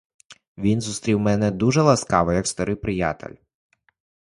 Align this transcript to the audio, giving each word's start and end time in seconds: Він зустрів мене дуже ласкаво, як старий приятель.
Він 0.57 0.81
зустрів 0.81 1.19
мене 1.19 1.51
дуже 1.51 1.81
ласкаво, 1.81 2.33
як 2.33 2.47
старий 2.47 2.75
приятель. 2.75 3.35